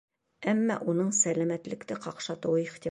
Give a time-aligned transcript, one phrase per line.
[0.53, 2.79] Әммә уның сәләмәтлекте ҡаҡшатыуы ихтимал.